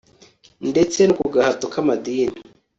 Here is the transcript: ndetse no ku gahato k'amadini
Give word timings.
ndetse 0.69 0.99
no 1.07 1.13
ku 1.19 1.25
gahato 1.33 1.65
k'amadini 1.73 2.39